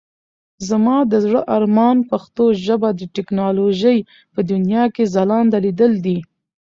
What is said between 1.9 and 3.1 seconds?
پښتو ژبه د